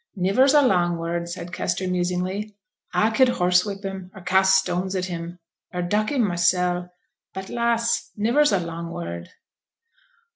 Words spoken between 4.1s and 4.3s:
or